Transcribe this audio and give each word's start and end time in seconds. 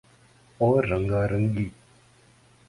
اور 0.59 0.83
رنگا 0.83 1.25
رنگی 1.25 1.69